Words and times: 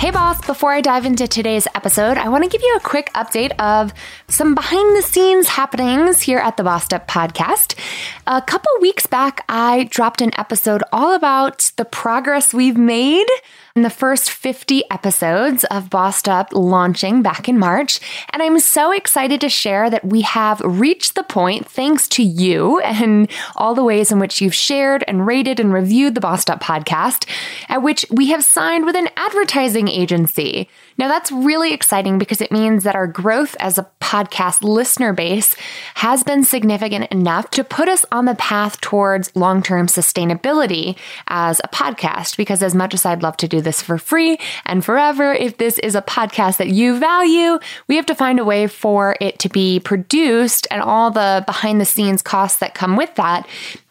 Hey, 0.00 0.10
boss, 0.10 0.40
before 0.46 0.72
I 0.72 0.80
dive 0.80 1.04
into 1.04 1.28
today's 1.28 1.68
episode, 1.74 2.16
I 2.16 2.30
want 2.30 2.42
to 2.42 2.48
give 2.48 2.62
you 2.62 2.74
a 2.74 2.80
quick 2.80 3.12
update 3.12 3.52
of 3.60 3.92
some 4.28 4.54
behind 4.54 4.96
the 4.96 5.02
scenes 5.02 5.46
happenings 5.46 6.22
here 6.22 6.38
at 6.38 6.56
the 6.56 6.62
Bossed 6.62 6.94
Up 6.94 7.06
podcast. 7.06 7.78
A 8.26 8.40
couple 8.40 8.70
weeks 8.80 9.04
back, 9.04 9.44
I 9.46 9.84
dropped 9.90 10.22
an 10.22 10.30
episode 10.38 10.82
all 10.90 11.14
about 11.14 11.70
the 11.76 11.84
progress 11.84 12.54
we've 12.54 12.78
made 12.78 13.28
in 13.76 13.82
the 13.82 13.90
first 13.90 14.30
50 14.30 14.82
episodes 14.90 15.64
of 15.64 15.90
Bossed 15.90 16.28
Up 16.28 16.48
launching 16.52 17.22
back 17.22 17.48
in 17.48 17.58
March. 17.58 18.00
And 18.30 18.42
I'm 18.42 18.58
so 18.58 18.90
excited 18.92 19.40
to 19.40 19.48
share 19.48 19.88
that 19.90 20.04
we 20.04 20.22
have 20.22 20.60
reached 20.60 21.14
the 21.14 21.22
point, 21.22 21.68
thanks 21.68 22.08
to 22.08 22.22
you 22.22 22.80
and 22.80 23.30
all 23.56 23.74
the 23.74 23.84
ways 23.84 24.10
in 24.10 24.18
which 24.18 24.40
you've 24.40 24.54
shared 24.54 25.04
and 25.06 25.26
rated 25.26 25.60
and 25.60 25.72
reviewed 25.72 26.14
the 26.14 26.20
Bossed 26.20 26.50
Up 26.50 26.60
podcast, 26.60 27.28
at 27.68 27.82
which 27.82 28.04
we 28.10 28.30
have 28.30 28.44
signed 28.44 28.84
with 28.84 28.96
an 28.96 29.08
advertising 29.16 29.88
agency. 29.88 30.68
Now, 30.98 31.08
that's 31.08 31.32
really 31.32 31.72
exciting 31.72 32.18
because 32.18 32.40
it 32.40 32.52
means 32.52 32.84
that 32.84 32.96
our 32.96 33.06
growth 33.06 33.56
as 33.58 33.78
a 33.78 33.88
podcast 34.00 34.62
listener 34.62 35.12
base 35.12 35.54
has 35.94 36.24
been 36.24 36.42
significant 36.42 37.10
enough 37.12 37.48
to 37.50 37.62
put 37.62 37.88
us 37.88 38.04
on 38.10 38.24
the 38.24 38.34
path 38.34 38.80
towards 38.80 39.34
long 39.36 39.62
term 39.62 39.86
sustainability 39.86 40.98
as 41.28 41.60
a 41.62 41.68
podcast. 41.68 42.36
Because 42.36 42.62
as 42.62 42.74
much 42.74 42.92
as 42.92 43.06
I'd 43.06 43.22
love 43.22 43.36
to 43.38 43.48
do 43.48 43.59
this 43.60 43.82
for 43.82 43.98
free 43.98 44.38
and 44.64 44.84
forever, 44.84 45.32
if 45.32 45.58
this 45.58 45.78
is 45.78 45.94
a 45.94 46.02
podcast 46.02 46.58
that 46.58 46.68
you 46.68 46.98
value, 46.98 47.58
we 47.88 47.96
have 47.96 48.06
to 48.06 48.14
find 48.14 48.38
a 48.38 48.44
way 48.44 48.66
for 48.66 49.16
it 49.20 49.38
to 49.40 49.48
be 49.48 49.80
produced 49.80 50.66
and 50.70 50.82
all 50.82 51.10
the 51.10 51.42
behind 51.46 51.80
the 51.80 51.84
scenes 51.84 52.22
costs 52.22 52.58
that 52.58 52.74
come 52.74 52.96
with 52.96 53.14
that 53.16 53.46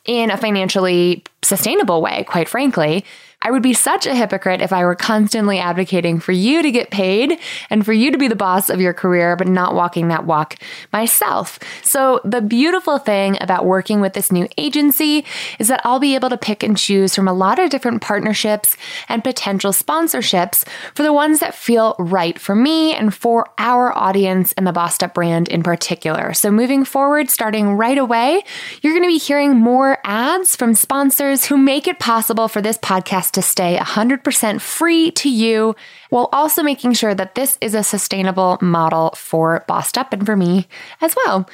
in 0.06 0.32
a 0.32 0.38
financially 0.38 1.24
sustainable 1.44 2.02
way, 2.02 2.24
quite 2.24 2.50
frankly. 2.50 3.06
I 3.50 3.52
would 3.52 3.64
be 3.64 3.74
such 3.74 4.06
a 4.06 4.14
hypocrite 4.14 4.62
if 4.62 4.72
I 4.72 4.86
were 4.86 4.94
constantly 4.94 5.58
advocating 5.58 6.20
for 6.20 6.32
you 6.32 6.62
to 6.62 6.70
get 6.70 6.92
paid 6.92 7.40
and 7.72 7.84
for 7.84 7.94
you 7.94 8.12
to 8.12 8.18
be 8.20 8.28
the 8.28 8.36
boss 8.36 8.70
of 8.70 8.80
your 8.80 8.94
career, 8.94 9.36
but 9.36 9.48
not 9.48 9.74
walking 9.74 10.10
that 10.10 10.28
walk 10.28 10.58
myself. 10.94 11.58
So, 11.82 12.22
the 12.24 12.42
beautiful 12.42 13.00
thing 13.00 13.40
about 13.42 13.66
working 13.66 14.02
with 14.02 14.14
this 14.14 14.32
new 14.32 14.48
agency 14.60 15.26
is 15.58 15.68
that 15.68 15.82
I'll 15.84 16.00
be 16.00 16.14
able 16.14 16.30
to 16.30 16.38
pick 16.38 16.62
and 16.62 16.78
choose 16.78 17.16
from 17.16 17.28
a 17.28 17.34
lot 17.34 17.58
of 17.58 17.72
different 17.72 18.04
partnerships 18.04 18.78
and 19.08 19.24
potential 19.24 19.72
sponsorships 19.72 20.64
for 20.94 21.02
the 21.02 21.12
ones 21.12 21.40
that 21.40 21.56
feel 21.56 21.96
right 21.98 22.38
for 22.38 22.54
me 22.54 22.94
and 22.94 23.16
for 23.16 23.50
our 23.58 23.98
audience 23.98 24.54
and 24.58 24.68
the 24.68 24.72
Bossed 24.72 25.02
Up 25.02 25.16
brand 25.16 25.48
in 25.48 25.64
particular. 25.64 26.36
So, 26.36 26.52
moving 26.52 26.86
forward, 26.86 27.32
starting 27.32 27.74
right 27.78 27.98
away, 27.98 28.44
you're 28.84 28.94
going 28.94 29.06
to 29.06 29.08
be 29.08 29.18
hearing 29.18 29.56
more 29.56 29.98
ads 30.04 30.56
from 30.56 30.76
sponsors 30.76 31.46
who 31.46 31.58
make 31.58 31.88
it 31.88 31.98
possible 31.98 32.48
for 32.48 32.62
this 32.62 32.78
podcast 32.78 33.32
to 33.32 33.39
stay 33.42 33.78
100% 33.78 34.62
free 34.62 35.12
to 35.12 35.30
you 35.30 35.76
while 36.10 36.30
also 36.32 36.64
making 36.64 36.94
sure 36.94 37.14
that 37.16 37.36
this 37.36 37.58
is 37.62 37.74
a 37.74 37.84
sustainable 37.84 38.58
model 38.62 39.12
for 39.16 39.64
Bossed 39.68 39.98
Up 39.98 40.14
and 40.14 40.26
for 40.26 40.36
me 40.36 40.68
as 41.02 41.16
well. 41.26 41.48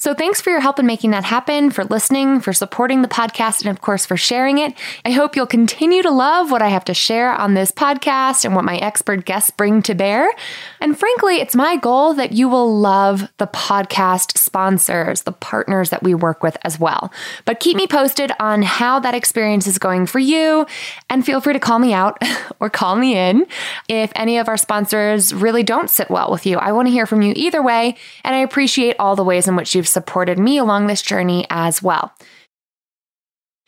So 0.00 0.14
thanks 0.14 0.40
for 0.40 0.48
your 0.48 0.60
help 0.60 0.78
in 0.78 0.86
making 0.86 1.10
that 1.10 1.24
happen, 1.24 1.70
for 1.70 1.84
listening, 1.84 2.40
for 2.40 2.54
supporting 2.54 3.02
the 3.02 3.08
podcast, 3.08 3.60
and 3.60 3.68
of 3.68 3.82
course 3.82 4.06
for 4.06 4.16
sharing 4.16 4.56
it. 4.56 4.72
I 5.04 5.10
hope 5.10 5.36
you'll 5.36 5.46
continue 5.46 6.00
to 6.00 6.10
love 6.10 6.50
what 6.50 6.62
I 6.62 6.68
have 6.68 6.86
to 6.86 6.94
share 6.94 7.30
on 7.30 7.52
this 7.52 7.70
podcast 7.70 8.46
and 8.46 8.54
what 8.54 8.64
my 8.64 8.78
expert 8.78 9.26
guests 9.26 9.50
bring 9.50 9.82
to 9.82 9.94
bear. 9.94 10.26
And 10.80 10.98
frankly, 10.98 11.36
it's 11.36 11.54
my 11.54 11.76
goal 11.76 12.14
that 12.14 12.32
you 12.32 12.48
will 12.48 12.78
love 12.78 13.30
the 13.36 13.46
podcast 13.46 14.38
sponsors, 14.38 15.20
the 15.24 15.32
partners 15.32 15.90
that 15.90 16.02
we 16.02 16.14
work 16.14 16.42
with 16.42 16.56
as 16.62 16.80
well. 16.80 17.12
But 17.44 17.60
keep 17.60 17.76
me 17.76 17.86
posted 17.86 18.32
on 18.40 18.62
how 18.62 19.00
that 19.00 19.14
experience 19.14 19.66
is 19.66 19.76
going 19.76 20.06
for 20.06 20.18
you, 20.18 20.64
and 21.10 21.26
feel 21.26 21.42
free 21.42 21.52
to 21.52 21.60
call 21.60 21.78
me 21.78 21.92
out 21.92 22.16
or 22.58 22.70
call 22.70 22.96
me 22.96 23.18
in 23.18 23.44
if 23.86 24.12
any 24.16 24.38
of 24.38 24.48
our 24.48 24.56
sponsors 24.56 25.34
really 25.34 25.62
don't 25.62 25.90
sit 25.90 26.08
well 26.08 26.30
with 26.30 26.46
you. 26.46 26.56
I 26.56 26.72
want 26.72 26.88
to 26.88 26.92
hear 26.92 27.04
from 27.04 27.20
you 27.20 27.34
either 27.36 27.62
way, 27.62 27.96
and 28.24 28.34
I 28.34 28.38
appreciate 28.38 28.96
all 28.98 29.14
the 29.14 29.24
ways 29.24 29.46
in 29.46 29.56
which 29.56 29.74
you've 29.74 29.89
supported 29.90 30.38
me 30.38 30.58
along 30.58 30.86
this 30.86 31.02
journey 31.02 31.46
as 31.50 31.82
well. 31.82 32.14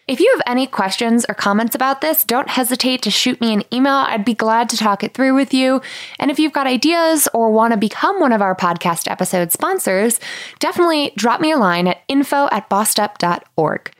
If 0.08 0.18
you 0.18 0.32
have 0.32 0.42
any 0.46 0.66
questions 0.66 1.24
or 1.28 1.34
comments 1.34 1.76
about 1.76 2.00
this, 2.00 2.24
don't 2.24 2.48
hesitate 2.48 3.02
to 3.02 3.10
shoot 3.10 3.40
me 3.40 3.54
an 3.54 3.62
email. 3.72 3.94
I'd 3.94 4.24
be 4.24 4.34
glad 4.34 4.68
to 4.70 4.76
talk 4.76 5.04
it 5.04 5.14
through 5.14 5.34
with 5.34 5.54
you. 5.54 5.80
And 6.18 6.30
if 6.30 6.40
you've 6.40 6.52
got 6.52 6.66
ideas 6.66 7.28
or 7.32 7.52
want 7.52 7.72
to 7.72 7.78
become 7.78 8.18
one 8.18 8.32
of 8.32 8.42
our 8.42 8.56
podcast 8.56 9.08
episode 9.08 9.52
sponsors, 9.52 10.18
definitely 10.58 11.12
drop 11.16 11.40
me 11.40 11.52
a 11.52 11.56
line 11.56 11.86
at 11.86 12.02
info 12.08 12.48
at 12.50 12.68
bossedup.org. 12.68 13.92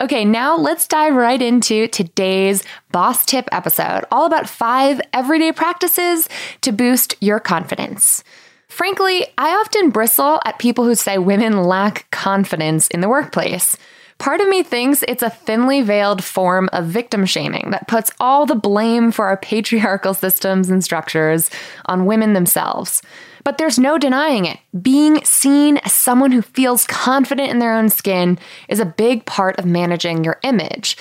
Okay, 0.00 0.24
now 0.24 0.56
let's 0.56 0.88
dive 0.88 1.14
right 1.14 1.42
into 1.42 1.86
today's 1.88 2.62
boss 2.90 3.26
tip 3.26 3.48
episode, 3.52 4.04
all 4.10 4.26
about 4.26 4.48
five 4.48 5.00
everyday 5.12 5.52
practices 5.52 6.28
to 6.60 6.72
boost 6.72 7.14
your 7.20 7.38
confidence. 7.40 8.24
Frankly, 8.72 9.26
I 9.36 9.50
often 9.50 9.90
bristle 9.90 10.40
at 10.46 10.58
people 10.58 10.84
who 10.84 10.94
say 10.94 11.18
women 11.18 11.64
lack 11.64 12.10
confidence 12.10 12.88
in 12.88 13.02
the 13.02 13.08
workplace. 13.08 13.76
Part 14.16 14.40
of 14.40 14.48
me 14.48 14.62
thinks 14.62 15.04
it's 15.06 15.22
a 15.22 15.28
thinly 15.28 15.82
veiled 15.82 16.24
form 16.24 16.70
of 16.72 16.86
victim 16.86 17.26
shaming 17.26 17.68
that 17.72 17.86
puts 17.86 18.10
all 18.18 18.46
the 18.46 18.54
blame 18.54 19.12
for 19.12 19.26
our 19.26 19.36
patriarchal 19.36 20.14
systems 20.14 20.70
and 20.70 20.82
structures 20.82 21.50
on 21.84 22.06
women 22.06 22.32
themselves. 22.32 23.02
But 23.44 23.58
there's 23.58 23.78
no 23.78 23.98
denying 23.98 24.46
it. 24.46 24.58
Being 24.80 25.22
seen 25.22 25.76
as 25.78 25.92
someone 25.92 26.32
who 26.32 26.40
feels 26.40 26.86
confident 26.86 27.50
in 27.50 27.58
their 27.58 27.74
own 27.74 27.90
skin 27.90 28.38
is 28.68 28.80
a 28.80 28.86
big 28.86 29.26
part 29.26 29.58
of 29.58 29.66
managing 29.66 30.24
your 30.24 30.40
image. 30.44 30.96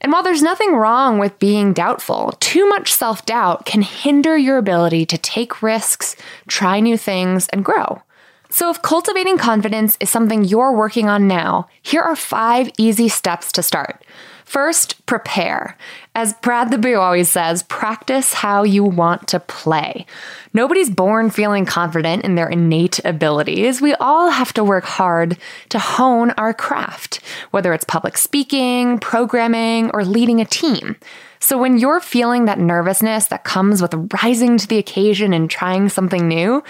And 0.00 0.12
while 0.12 0.22
there's 0.22 0.42
nothing 0.42 0.74
wrong 0.74 1.18
with 1.18 1.38
being 1.38 1.72
doubtful, 1.72 2.32
too 2.40 2.68
much 2.68 2.92
self 2.92 3.24
doubt 3.26 3.64
can 3.64 3.82
hinder 3.82 4.36
your 4.36 4.58
ability 4.58 5.06
to 5.06 5.18
take 5.18 5.62
risks, 5.62 6.16
try 6.48 6.80
new 6.80 6.96
things, 6.96 7.48
and 7.48 7.64
grow. 7.64 8.02
So, 8.48 8.70
if 8.70 8.82
cultivating 8.82 9.38
confidence 9.38 9.96
is 10.00 10.10
something 10.10 10.44
you're 10.44 10.72
working 10.72 11.08
on 11.08 11.26
now, 11.26 11.68
here 11.82 12.02
are 12.02 12.16
five 12.16 12.70
easy 12.78 13.08
steps 13.08 13.50
to 13.52 13.62
start. 13.62 14.04
First, 14.46 15.04
prepare. 15.06 15.76
As 16.14 16.32
Brad 16.34 16.70
the 16.70 16.78
Boo 16.78 16.94
always 16.94 17.28
says, 17.28 17.64
practice 17.64 18.32
how 18.32 18.62
you 18.62 18.84
want 18.84 19.26
to 19.28 19.40
play. 19.40 20.06
Nobody's 20.54 20.88
born 20.88 21.30
feeling 21.30 21.66
confident 21.66 22.24
in 22.24 22.36
their 22.36 22.48
innate 22.48 23.00
abilities. 23.04 23.82
We 23.82 23.94
all 23.94 24.30
have 24.30 24.52
to 24.54 24.62
work 24.62 24.84
hard 24.84 25.36
to 25.70 25.80
hone 25.80 26.30
our 26.30 26.54
craft, 26.54 27.20
whether 27.50 27.74
it's 27.74 27.84
public 27.84 28.16
speaking, 28.16 29.00
programming, 29.00 29.90
or 29.90 30.04
leading 30.04 30.40
a 30.40 30.44
team. 30.44 30.94
So 31.40 31.58
when 31.58 31.76
you're 31.76 32.00
feeling 32.00 32.44
that 32.44 32.60
nervousness 32.60 33.26
that 33.26 33.42
comes 33.42 33.82
with 33.82 33.94
rising 34.22 34.58
to 34.58 34.68
the 34.68 34.78
occasion 34.78 35.32
and 35.32 35.50
trying 35.50 35.88
something 35.88 36.28
new, 36.28 36.62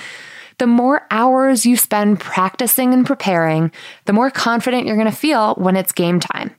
the 0.59 0.67
more 0.67 1.07
hours 1.11 1.67
you 1.67 1.77
spend 1.77 2.21
practicing 2.21 2.95
and 2.95 3.07
preparing, 3.07 3.71
the 4.07 4.15
more 4.15 4.31
confident 4.31 4.87
you're 4.87 4.97
going 4.97 5.11
to 5.11 5.17
feel 5.17 5.55
when 5.57 5.77
it's 5.77 5.93
game 5.93 6.19
time. 6.19 6.55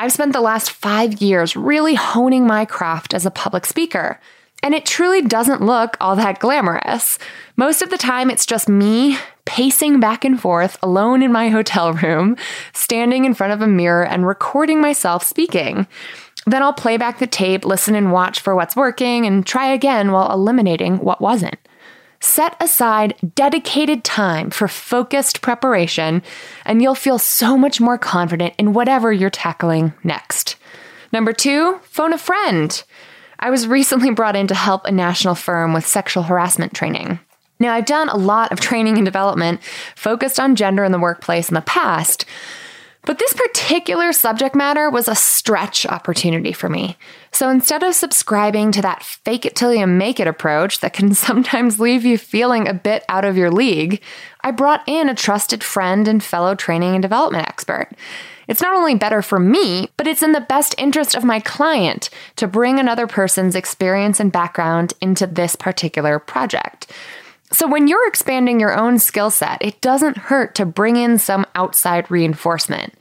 I've 0.00 0.12
spent 0.12 0.32
the 0.32 0.40
last 0.40 0.70
five 0.70 1.20
years 1.20 1.54
really 1.54 1.94
honing 1.94 2.46
my 2.46 2.64
craft 2.64 3.12
as 3.12 3.26
a 3.26 3.30
public 3.30 3.66
speaker. 3.66 4.18
And 4.62 4.74
it 4.74 4.86
truly 4.86 5.20
doesn't 5.20 5.60
look 5.60 5.98
all 6.00 6.16
that 6.16 6.38
glamorous. 6.38 7.18
Most 7.56 7.82
of 7.82 7.90
the 7.90 7.98
time, 7.98 8.30
it's 8.30 8.46
just 8.46 8.66
me 8.66 9.18
pacing 9.44 10.00
back 10.00 10.24
and 10.24 10.40
forth 10.40 10.78
alone 10.82 11.22
in 11.22 11.30
my 11.30 11.50
hotel 11.50 11.92
room, 11.92 12.38
standing 12.72 13.26
in 13.26 13.34
front 13.34 13.52
of 13.52 13.60
a 13.60 13.66
mirror 13.66 14.02
and 14.02 14.26
recording 14.26 14.80
myself 14.80 15.22
speaking. 15.22 15.86
Then 16.46 16.62
I'll 16.62 16.72
play 16.72 16.96
back 16.96 17.18
the 17.18 17.26
tape, 17.26 17.66
listen 17.66 17.94
and 17.94 18.10
watch 18.10 18.40
for 18.40 18.56
what's 18.56 18.74
working, 18.74 19.26
and 19.26 19.46
try 19.46 19.66
again 19.66 20.12
while 20.12 20.32
eliminating 20.32 21.00
what 21.00 21.20
wasn't. 21.20 21.58
Set 22.20 22.54
aside 22.60 23.14
dedicated 23.34 24.04
time 24.04 24.50
for 24.50 24.68
focused 24.68 25.40
preparation, 25.40 26.22
and 26.66 26.82
you'll 26.82 26.94
feel 26.94 27.18
so 27.18 27.56
much 27.56 27.80
more 27.80 27.96
confident 27.96 28.54
in 28.58 28.74
whatever 28.74 29.10
you're 29.12 29.30
tackling 29.30 29.94
next. 30.04 30.56
Number 31.12 31.32
two, 31.32 31.80
phone 31.82 32.12
a 32.12 32.18
friend. 32.18 32.82
I 33.38 33.48
was 33.48 33.66
recently 33.66 34.10
brought 34.10 34.36
in 34.36 34.46
to 34.48 34.54
help 34.54 34.84
a 34.84 34.92
national 34.92 35.34
firm 35.34 35.72
with 35.72 35.86
sexual 35.86 36.24
harassment 36.24 36.74
training. 36.74 37.18
Now, 37.58 37.74
I've 37.74 37.86
done 37.86 38.08
a 38.08 38.16
lot 38.16 38.52
of 38.52 38.60
training 38.60 38.96
and 38.96 39.04
development 39.04 39.62
focused 39.96 40.38
on 40.38 40.56
gender 40.56 40.84
in 40.84 40.92
the 40.92 40.98
workplace 40.98 41.48
in 41.48 41.54
the 41.54 41.60
past, 41.62 42.24
but 43.02 43.18
this 43.18 43.32
particular 43.32 44.12
subject 44.12 44.54
matter 44.54 44.90
was 44.90 45.08
a 45.08 45.14
stretch 45.14 45.86
opportunity 45.86 46.52
for 46.52 46.68
me. 46.68 46.96
So 47.32 47.48
instead 47.48 47.82
of 47.82 47.94
subscribing 47.94 48.72
to 48.72 48.82
that 48.82 49.02
fake 49.02 49.46
it 49.46 49.56
till 49.56 49.74
you 49.74 49.86
make 49.86 50.20
it 50.20 50.26
approach 50.26 50.80
that 50.80 50.92
can 50.92 51.14
sometimes 51.14 51.80
leave 51.80 52.04
you 52.04 52.18
feeling 52.18 52.68
a 52.68 52.74
bit 52.74 53.04
out 53.08 53.24
of 53.24 53.36
your 53.36 53.50
league, 53.50 54.02
I 54.42 54.50
brought 54.50 54.86
in 54.86 55.08
a 55.08 55.14
trusted 55.14 55.64
friend 55.64 56.06
and 56.06 56.22
fellow 56.22 56.54
training 56.54 56.94
and 56.94 57.02
development 57.02 57.48
expert. 57.48 57.88
It's 58.48 58.60
not 58.60 58.74
only 58.74 58.96
better 58.96 59.22
for 59.22 59.38
me, 59.38 59.88
but 59.96 60.08
it's 60.08 60.24
in 60.24 60.32
the 60.32 60.40
best 60.40 60.74
interest 60.76 61.14
of 61.14 61.24
my 61.24 61.38
client 61.38 62.10
to 62.36 62.48
bring 62.48 62.80
another 62.80 63.06
person's 63.06 63.54
experience 63.54 64.18
and 64.18 64.32
background 64.32 64.92
into 65.00 65.26
this 65.26 65.54
particular 65.54 66.18
project. 66.18 66.90
So, 67.52 67.66
when 67.66 67.88
you're 67.88 68.06
expanding 68.06 68.60
your 68.60 68.78
own 68.78 68.98
skill 68.98 69.30
set, 69.30 69.58
it 69.60 69.80
doesn't 69.80 70.16
hurt 70.16 70.54
to 70.54 70.64
bring 70.64 70.96
in 70.96 71.18
some 71.18 71.46
outside 71.54 72.10
reinforcement. 72.10 72.94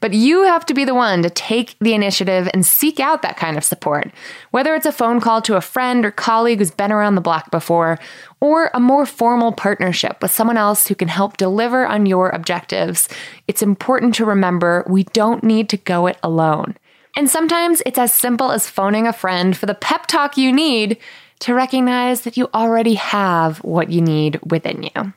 But 0.00 0.14
you 0.14 0.44
have 0.44 0.64
to 0.66 0.74
be 0.74 0.86
the 0.86 0.94
one 0.94 1.22
to 1.22 1.28
take 1.28 1.76
the 1.78 1.92
initiative 1.92 2.48
and 2.54 2.64
seek 2.64 2.98
out 2.98 3.20
that 3.20 3.36
kind 3.36 3.58
of 3.58 3.64
support. 3.64 4.10
Whether 4.50 4.74
it's 4.74 4.86
a 4.86 4.92
phone 4.92 5.20
call 5.20 5.42
to 5.42 5.56
a 5.56 5.60
friend 5.60 6.06
or 6.06 6.10
colleague 6.10 6.58
who's 6.58 6.70
been 6.70 6.90
around 6.90 7.14
the 7.14 7.20
block 7.20 7.50
before, 7.50 7.98
or 8.40 8.70
a 8.72 8.80
more 8.80 9.04
formal 9.04 9.52
partnership 9.52 10.22
with 10.22 10.30
someone 10.30 10.56
else 10.56 10.86
who 10.86 10.94
can 10.94 11.08
help 11.08 11.36
deliver 11.36 11.86
on 11.86 12.06
your 12.06 12.30
objectives, 12.30 13.10
it's 13.46 13.60
important 13.60 14.14
to 14.14 14.24
remember 14.24 14.86
we 14.88 15.04
don't 15.04 15.44
need 15.44 15.68
to 15.68 15.76
go 15.76 16.06
it 16.06 16.16
alone. 16.22 16.76
And 17.16 17.28
sometimes 17.28 17.82
it's 17.84 17.98
as 17.98 18.14
simple 18.14 18.52
as 18.52 18.70
phoning 18.70 19.06
a 19.06 19.12
friend 19.12 19.54
for 19.54 19.66
the 19.66 19.74
pep 19.74 20.06
talk 20.06 20.38
you 20.38 20.52
need 20.52 20.96
to 21.40 21.54
recognize 21.54 22.22
that 22.22 22.36
you 22.36 22.48
already 22.54 22.94
have 22.94 23.58
what 23.58 23.90
you 23.90 24.00
need 24.00 24.40
within 24.44 24.82
you. 24.82 25.12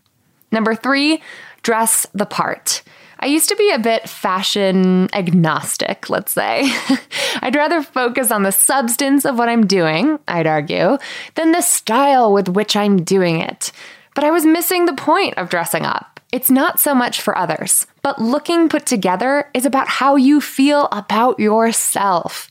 Number 0.51 0.75
three, 0.75 1.21
dress 1.61 2.05
the 2.13 2.25
part. 2.25 2.83
I 3.19 3.27
used 3.27 3.47
to 3.49 3.55
be 3.55 3.71
a 3.71 3.79
bit 3.79 4.09
fashion 4.09 5.07
agnostic, 5.13 6.09
let's 6.09 6.33
say. 6.33 6.69
I'd 7.41 7.55
rather 7.55 7.81
focus 7.81 8.31
on 8.31 8.43
the 8.43 8.51
substance 8.51 9.23
of 9.23 9.37
what 9.37 9.47
I'm 9.47 9.65
doing, 9.65 10.19
I'd 10.27 10.45
argue, 10.45 10.97
than 11.35 11.53
the 11.53 11.61
style 11.61 12.33
with 12.33 12.49
which 12.49 12.75
I'm 12.75 13.01
doing 13.03 13.39
it. 13.39 13.71
But 14.13 14.25
I 14.25 14.31
was 14.31 14.45
missing 14.45 14.85
the 14.85 14.93
point 14.93 15.37
of 15.37 15.49
dressing 15.49 15.85
up. 15.85 16.19
It's 16.33 16.51
not 16.51 16.79
so 16.79 16.93
much 16.93 17.21
for 17.21 17.37
others, 17.37 17.87
but 18.01 18.21
looking 18.21 18.67
put 18.67 18.85
together 18.85 19.49
is 19.53 19.65
about 19.65 19.87
how 19.87 20.15
you 20.15 20.41
feel 20.41 20.89
about 20.91 21.39
yourself. 21.39 22.49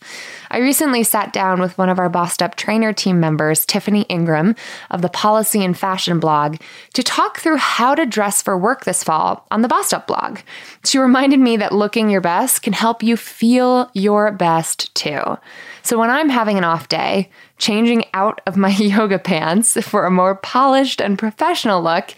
I 0.53 0.59
recently 0.59 1.03
sat 1.03 1.33
down 1.33 1.61
with 1.61 1.79
one 1.79 1.89
of 1.89 1.99
our 1.99 2.11
Bossed 2.11 2.43
Up 2.43 2.57
trainer 2.57 2.93
team 2.93 3.19
members, 3.19 3.65
Tiffany 3.65 4.03
Ingram 4.03 4.55
of 4.91 5.01
the 5.01 5.09
Policy 5.09 5.65
and 5.65 5.77
Fashion 5.77 6.21
blog, 6.21 6.59
to 6.93 7.03
talk 7.03 7.39
through 7.39 7.57
how 7.57 7.95
to 7.95 8.05
dress 8.05 8.43
for 8.43 8.59
work 8.59 8.85
this 8.85 9.03
fall 9.03 9.47
on 9.51 9.63
the 9.63 9.69
Bossed 9.69 9.95
Up 9.95 10.07
blog. 10.07 10.41
She 10.85 10.99
reminded 10.99 11.41
me 11.41 11.57
that 11.57 11.73
looking 11.73 12.11
your 12.11 12.21
best 12.21 12.61
can 12.61 12.75
help 12.75 13.03
you 13.03 13.17
feel 13.17 13.91
your 13.95 14.31
best 14.31 14.95
too. 14.95 15.39
So 15.83 15.99
when 15.99 16.11
I'm 16.11 16.29
having 16.29 16.59
an 16.59 16.65
off 16.65 16.87
day, 16.87 17.31
changing 17.57 18.05
out 18.13 18.43
of 18.47 18.59
my 18.59 18.69
yoga 18.77 19.19
pants 19.19 19.83
for 19.83 20.05
a 20.05 20.11
more 20.11 20.35
polished 20.35 21.01
and 21.01 21.19
professional 21.19 21.81
look 21.83 22.15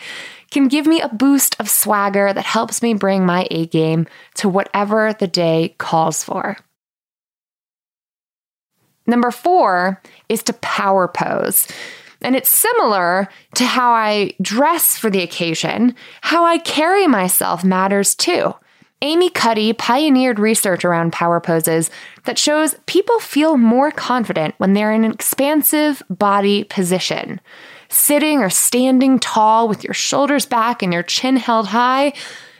can 0.50 0.66
give 0.66 0.86
me 0.86 1.00
a 1.00 1.08
boost 1.08 1.54
of 1.60 1.70
swagger 1.70 2.32
that 2.32 2.44
helps 2.44 2.82
me 2.82 2.94
bring 2.94 3.24
my 3.24 3.46
A 3.52 3.66
game 3.66 4.08
to 4.34 4.48
whatever 4.48 5.12
the 5.12 5.28
day 5.28 5.76
calls 5.78 6.24
for. 6.24 6.56
Number 9.06 9.30
four 9.30 10.00
is 10.28 10.42
to 10.44 10.52
power 10.54 11.08
pose. 11.08 11.68
And 12.22 12.34
it's 12.34 12.48
similar 12.48 13.28
to 13.54 13.64
how 13.64 13.92
I 13.92 14.32
dress 14.40 14.96
for 14.96 15.10
the 15.10 15.22
occasion. 15.22 15.94
How 16.22 16.44
I 16.44 16.58
carry 16.58 17.06
myself 17.06 17.62
matters 17.62 18.14
too. 18.14 18.54
Amy 19.02 19.28
Cuddy 19.28 19.74
pioneered 19.74 20.38
research 20.38 20.82
around 20.82 21.12
power 21.12 21.38
poses 21.38 21.90
that 22.24 22.38
shows 22.38 22.74
people 22.86 23.18
feel 23.18 23.58
more 23.58 23.90
confident 23.90 24.54
when 24.56 24.72
they're 24.72 24.92
in 24.92 25.04
an 25.04 25.12
expansive 25.12 26.02
body 26.08 26.64
position. 26.64 27.38
Sitting 27.90 28.38
or 28.38 28.48
standing 28.48 29.18
tall 29.18 29.68
with 29.68 29.84
your 29.84 29.92
shoulders 29.92 30.46
back 30.46 30.82
and 30.82 30.90
your 30.90 31.02
chin 31.02 31.36
held 31.36 31.66
high 31.66 32.14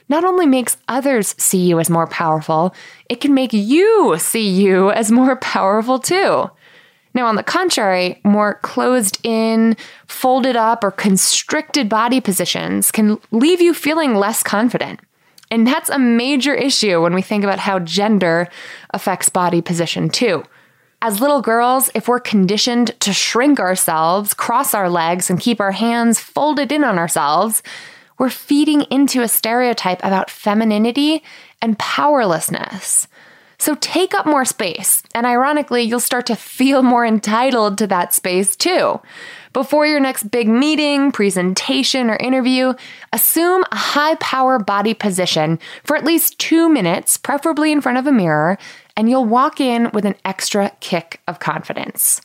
not 0.08 0.24
only 0.24 0.46
makes 0.46 0.76
others 0.88 1.34
see 1.38 1.66
you 1.66 1.80
as 1.80 1.90
more 1.90 2.06
powerful, 2.06 2.74
it 3.08 3.20
can 3.20 3.34
make 3.34 3.52
you 3.52 4.16
see 4.18 4.48
you 4.48 4.90
as 4.90 5.10
more 5.10 5.36
powerful 5.36 5.98
too. 5.98 6.50
Now, 7.14 7.26
on 7.26 7.36
the 7.36 7.44
contrary, 7.44 8.20
more 8.24 8.54
closed 8.54 9.18
in, 9.22 9.76
folded 10.08 10.56
up, 10.56 10.82
or 10.82 10.90
constricted 10.90 11.88
body 11.88 12.20
positions 12.20 12.90
can 12.90 13.20
leave 13.30 13.60
you 13.60 13.72
feeling 13.72 14.16
less 14.16 14.42
confident. 14.42 15.00
And 15.50 15.66
that's 15.66 15.88
a 15.88 15.98
major 15.98 16.54
issue 16.54 17.00
when 17.00 17.14
we 17.14 17.22
think 17.22 17.44
about 17.44 17.60
how 17.60 17.78
gender 17.78 18.48
affects 18.90 19.28
body 19.28 19.62
position 19.62 20.08
too. 20.08 20.42
As 21.00 21.20
little 21.20 21.42
girls, 21.42 21.90
if 21.94 22.08
we're 22.08 22.18
conditioned 22.18 22.98
to 23.00 23.12
shrink 23.12 23.60
ourselves, 23.60 24.34
cross 24.34 24.74
our 24.74 24.90
legs, 24.90 25.30
and 25.30 25.38
keep 25.38 25.60
our 25.60 25.72
hands 25.72 26.18
folded 26.18 26.72
in 26.72 26.82
on 26.82 26.98
ourselves, 26.98 27.62
we're 28.18 28.30
feeding 28.30 28.82
into 28.90 29.22
a 29.22 29.28
stereotype 29.28 30.00
about 30.04 30.30
femininity 30.30 31.22
and 31.60 31.78
powerlessness. 31.78 33.08
So 33.58 33.76
take 33.76 34.14
up 34.14 34.26
more 34.26 34.44
space, 34.44 35.02
and 35.14 35.26
ironically, 35.26 35.82
you'll 35.82 36.00
start 36.00 36.26
to 36.26 36.36
feel 36.36 36.82
more 36.82 37.06
entitled 37.06 37.78
to 37.78 37.86
that 37.86 38.12
space 38.12 38.56
too. 38.56 39.00
Before 39.52 39.86
your 39.86 40.00
next 40.00 40.24
big 40.24 40.48
meeting, 40.48 41.12
presentation, 41.12 42.10
or 42.10 42.16
interview, 42.16 42.74
assume 43.12 43.64
a 43.70 43.76
high 43.76 44.16
power 44.16 44.58
body 44.58 44.92
position 44.92 45.60
for 45.84 45.96
at 45.96 46.04
least 46.04 46.38
two 46.38 46.68
minutes, 46.68 47.16
preferably 47.16 47.70
in 47.70 47.80
front 47.80 47.96
of 47.96 48.06
a 48.06 48.12
mirror, 48.12 48.58
and 48.96 49.08
you'll 49.08 49.24
walk 49.24 49.60
in 49.60 49.90
with 49.92 50.04
an 50.04 50.16
extra 50.24 50.72
kick 50.80 51.20
of 51.28 51.38
confidence. 51.38 52.20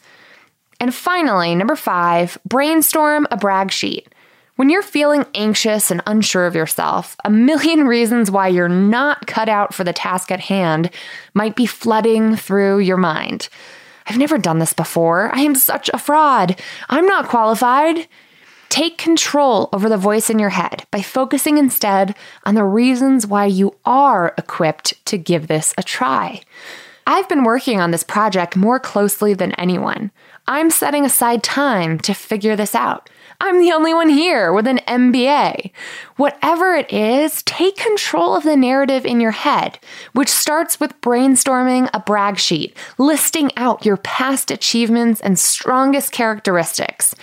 And 0.79 0.93
finally, 0.93 1.53
number 1.55 1.75
five, 1.75 2.37
brainstorm 2.45 3.27
a 3.29 3.37
brag 3.37 3.71
sheet. 3.71 4.13
When 4.59 4.69
you're 4.69 4.81
feeling 4.81 5.25
anxious 5.35 5.89
and 5.89 6.03
unsure 6.05 6.45
of 6.45 6.53
yourself, 6.53 7.15
a 7.23 7.29
million 7.29 7.87
reasons 7.87 8.29
why 8.29 8.49
you're 8.49 8.67
not 8.67 9.25
cut 9.25 9.47
out 9.47 9.73
for 9.73 9.85
the 9.85 9.93
task 9.93 10.31
at 10.31 10.41
hand 10.41 10.89
might 11.33 11.55
be 11.55 11.65
flooding 11.65 12.35
through 12.35 12.79
your 12.79 12.97
mind. 12.97 13.47
I've 14.05 14.17
never 14.17 14.37
done 14.37 14.59
this 14.59 14.73
before. 14.73 15.33
I 15.33 15.43
am 15.43 15.55
such 15.55 15.89
a 15.93 15.97
fraud. 15.97 16.59
I'm 16.89 17.05
not 17.05 17.29
qualified. 17.29 18.09
Take 18.67 18.97
control 18.97 19.69
over 19.71 19.87
the 19.87 19.95
voice 19.95 20.29
in 20.29 20.39
your 20.39 20.49
head 20.49 20.85
by 20.91 21.03
focusing 21.03 21.57
instead 21.57 22.13
on 22.43 22.55
the 22.55 22.65
reasons 22.65 23.25
why 23.25 23.45
you 23.45 23.77
are 23.85 24.33
equipped 24.37 25.05
to 25.05 25.17
give 25.17 25.47
this 25.47 25.73
a 25.77 25.83
try. 25.83 26.41
I've 27.07 27.29
been 27.29 27.45
working 27.45 27.79
on 27.79 27.91
this 27.91 28.03
project 28.03 28.57
more 28.57 28.77
closely 28.77 29.33
than 29.33 29.53
anyone. 29.53 30.11
I'm 30.47 30.69
setting 30.69 31.05
aside 31.05 31.43
time 31.43 31.97
to 31.99 32.13
figure 32.13 32.57
this 32.57 32.75
out. 32.75 33.09
I'm 33.41 33.61
the 33.61 33.71
only 33.71 33.93
one 33.93 34.09
here 34.09 34.51
with 34.51 34.67
an 34.67 34.79
MBA. 34.79 35.71
Whatever 36.17 36.75
it 36.75 36.91
is, 36.91 37.41
take 37.43 37.77
control 37.77 38.35
of 38.35 38.43
the 38.43 38.57
narrative 38.57 39.05
in 39.05 39.21
your 39.21 39.31
head, 39.31 39.79
which 40.11 40.27
starts 40.27 40.77
with 40.77 40.99
brainstorming 40.99 41.89
a 41.93 42.01
brag 42.01 42.37
sheet, 42.37 42.75
listing 42.97 43.51
out 43.55 43.85
your 43.85 43.95
past 43.95 44.51
achievements 44.51 45.21
and 45.21 45.39
strongest 45.39 46.11
characteristics. 46.11 47.15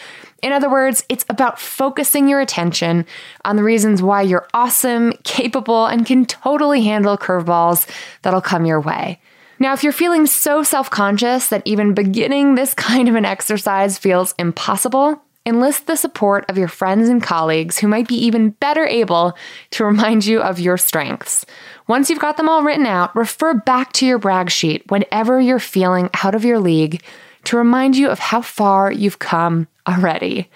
In 0.42 0.52
other 0.52 0.70
words, 0.70 1.04
it's 1.10 1.26
about 1.28 1.60
focusing 1.60 2.28
your 2.28 2.40
attention 2.40 3.04
on 3.44 3.56
the 3.56 3.62
reasons 3.62 4.02
why 4.02 4.22
you're 4.22 4.48
awesome, 4.54 5.12
capable, 5.22 5.84
and 5.84 6.06
can 6.06 6.24
totally 6.24 6.82
handle 6.82 7.18
curveballs 7.18 7.86
that'll 8.22 8.40
come 8.40 8.64
your 8.64 8.80
way. 8.80 9.20
Now, 9.58 9.74
if 9.74 9.82
you're 9.82 9.92
feeling 9.92 10.26
so 10.26 10.62
self 10.62 10.88
conscious 10.90 11.48
that 11.48 11.62
even 11.66 11.94
beginning 11.94 12.54
this 12.54 12.72
kind 12.74 13.08
of 13.08 13.16
an 13.16 13.26
exercise 13.26 13.98
feels 13.98 14.34
impossible, 14.38 15.22
Enlist 15.46 15.86
the 15.86 15.94
support 15.94 16.44
of 16.48 16.58
your 16.58 16.66
friends 16.66 17.08
and 17.08 17.22
colleagues 17.22 17.78
who 17.78 17.86
might 17.86 18.08
be 18.08 18.16
even 18.16 18.50
better 18.50 18.84
able 18.84 19.36
to 19.70 19.84
remind 19.84 20.26
you 20.26 20.42
of 20.42 20.58
your 20.58 20.76
strengths. 20.76 21.46
Once 21.86 22.10
you've 22.10 22.18
got 22.18 22.36
them 22.36 22.48
all 22.48 22.64
written 22.64 22.84
out, 22.84 23.14
refer 23.14 23.54
back 23.54 23.92
to 23.92 24.04
your 24.04 24.18
brag 24.18 24.50
sheet 24.50 24.82
whenever 24.90 25.40
you're 25.40 25.60
feeling 25.60 26.10
out 26.24 26.34
of 26.34 26.44
your 26.44 26.58
league 26.58 27.00
to 27.44 27.56
remind 27.56 27.96
you 27.96 28.08
of 28.08 28.18
how 28.18 28.40
far 28.40 28.90
you've 28.90 29.20
come 29.20 29.68
already. 29.86 30.50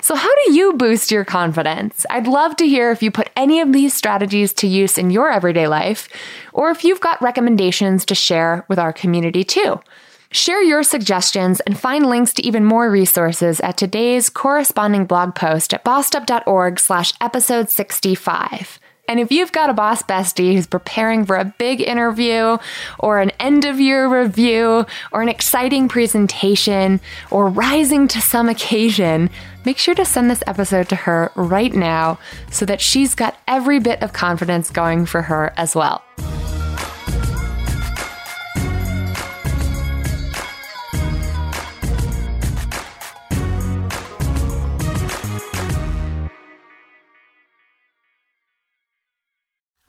So, 0.00 0.14
how 0.14 0.32
do 0.46 0.52
you 0.52 0.74
boost 0.74 1.10
your 1.10 1.24
confidence? 1.24 2.06
I'd 2.08 2.28
love 2.28 2.54
to 2.58 2.68
hear 2.68 2.92
if 2.92 3.02
you 3.02 3.10
put 3.10 3.30
any 3.34 3.60
of 3.60 3.72
these 3.72 3.92
strategies 3.92 4.52
to 4.54 4.68
use 4.68 4.96
in 4.96 5.10
your 5.10 5.28
everyday 5.28 5.66
life, 5.66 6.08
or 6.52 6.70
if 6.70 6.84
you've 6.84 7.00
got 7.00 7.20
recommendations 7.20 8.04
to 8.04 8.14
share 8.14 8.64
with 8.68 8.78
our 8.78 8.92
community 8.92 9.42
too. 9.42 9.80
Share 10.36 10.62
your 10.62 10.82
suggestions 10.82 11.60
and 11.60 11.78
find 11.78 12.04
links 12.04 12.34
to 12.34 12.46
even 12.46 12.62
more 12.62 12.90
resources 12.90 13.58
at 13.60 13.78
today's 13.78 14.28
corresponding 14.28 15.06
blog 15.06 15.34
post 15.34 15.72
at 15.72 15.82
bossedup.org 15.82 16.78
slash 16.78 17.14
episode 17.22 17.70
65. 17.70 18.78
And 19.08 19.18
if 19.18 19.32
you've 19.32 19.50
got 19.50 19.70
a 19.70 19.72
boss 19.72 20.02
bestie 20.02 20.52
who's 20.52 20.66
preparing 20.66 21.24
for 21.24 21.36
a 21.36 21.54
big 21.58 21.80
interview 21.80 22.58
or 22.98 23.20
an 23.20 23.30
end 23.40 23.64
of 23.64 23.80
year 23.80 24.08
review 24.08 24.84
or 25.10 25.22
an 25.22 25.30
exciting 25.30 25.88
presentation 25.88 27.00
or 27.30 27.48
rising 27.48 28.06
to 28.08 28.20
some 28.20 28.50
occasion, 28.50 29.30
make 29.64 29.78
sure 29.78 29.94
to 29.94 30.04
send 30.04 30.30
this 30.30 30.42
episode 30.46 30.90
to 30.90 30.96
her 30.96 31.32
right 31.34 31.72
now 31.72 32.18
so 32.50 32.66
that 32.66 32.82
she's 32.82 33.14
got 33.14 33.38
every 33.48 33.78
bit 33.78 34.02
of 34.02 34.12
confidence 34.12 34.70
going 34.70 35.06
for 35.06 35.22
her 35.22 35.54
as 35.56 35.74
well. 35.74 36.04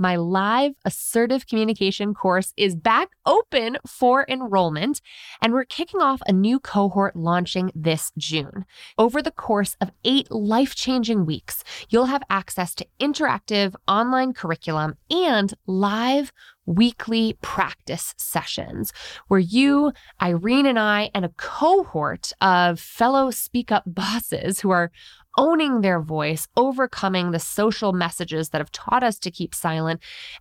my 0.00 0.16
live 0.16 0.72
assertive 0.84 1.46
communication 1.46 2.14
course, 2.14 2.52
is 2.56 2.74
back 2.74 3.10
open 3.26 3.76
for 3.86 4.24
enrollment, 4.28 5.00
and 5.42 5.52
we're 5.52 5.64
kicking 5.64 6.00
off 6.00 6.20
a 6.26 6.32
new 6.32 6.58
cohort 6.58 7.14
launching 7.14 7.70
this 7.74 8.10
June. 8.16 8.64
Over 8.98 9.22
the 9.22 9.30
course 9.30 9.76
of 9.80 9.90
eight 10.04 10.30
life 10.30 10.74
changing 10.74 11.26
weeks, 11.26 11.62
you'll 11.90 12.06
have 12.06 12.22
access 12.30 12.74
to 12.76 12.86
interactive 12.98 13.74
online 13.86 14.32
curriculum 14.32 14.96
and 15.10 15.54
live 15.66 16.32
weekly 16.66 17.36
practice 17.42 18.14
sessions 18.16 18.92
where 19.28 19.40
you, 19.40 19.92
Irene, 20.22 20.66
and 20.66 20.78
I, 20.78 21.10
and 21.14 21.24
a 21.24 21.32
cohort 21.36 22.32
of 22.40 22.78
fellow 22.78 23.30
Speak 23.30 23.72
Up 23.72 23.82
bosses 23.86 24.60
who 24.60 24.70
are 24.70 24.92
owning 25.36 25.80
their 25.80 26.00
voice, 26.00 26.48
overcoming 26.56 27.30
the 27.30 27.38
social 27.38 27.92
messages 27.92 28.50
that 28.50 28.60
have 28.60 28.72
taught 28.72 29.02
us 29.02 29.18
to 29.18 29.30
keep 29.30 29.54
silent, 29.54 29.89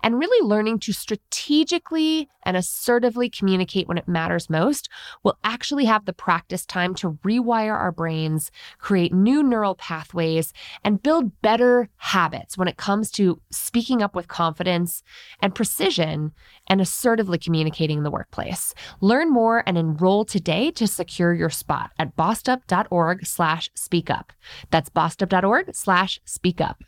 and 0.03 0.19
really 0.19 0.45
learning 0.45 0.79
to 0.79 0.93
strategically 0.93 2.27
and 2.43 2.55
assertively 2.55 3.29
communicate 3.29 3.87
when 3.87 3.97
it 3.97 4.07
matters 4.07 4.49
most, 4.49 4.89
will 5.23 5.37
actually 5.43 5.85
have 5.85 6.05
the 6.05 6.13
practice 6.13 6.65
time 6.65 6.95
to 6.95 7.19
rewire 7.23 7.73
our 7.73 7.91
brains, 7.91 8.51
create 8.77 9.13
new 9.13 9.43
neural 9.43 9.75
pathways, 9.75 10.53
and 10.83 11.03
build 11.03 11.41
better 11.41 11.89
habits 11.97 12.57
when 12.57 12.67
it 12.67 12.77
comes 12.77 13.11
to 13.11 13.41
speaking 13.51 14.01
up 14.01 14.15
with 14.15 14.27
confidence 14.27 15.03
and 15.41 15.53
precision 15.55 16.31
and 16.67 16.81
assertively 16.81 17.37
communicating 17.37 17.99
in 17.99 18.03
the 18.03 18.11
workplace. 18.11 18.73
Learn 19.01 19.31
more 19.31 19.63
and 19.65 19.77
enroll 19.77 20.25
today 20.25 20.71
to 20.71 20.87
secure 20.87 21.33
your 21.33 21.49
spot 21.49 21.91
at 21.99 22.15
bossedup.org 22.15 23.25
slash 23.25 23.69
speak 23.75 24.09
up. 24.09 24.33
That's 24.71 24.89
bossedup.org 24.89 25.75
slash 25.75 26.19
speak 26.25 26.61
up. 26.61 26.83